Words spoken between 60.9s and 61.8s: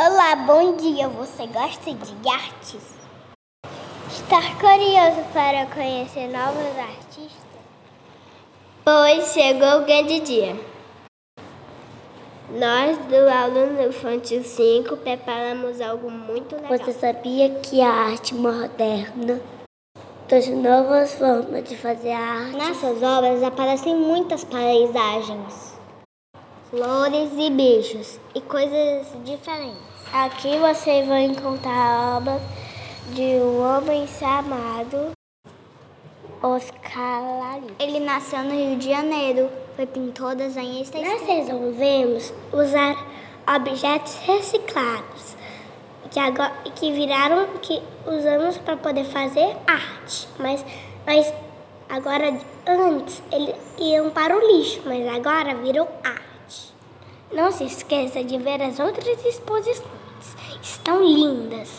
lindas!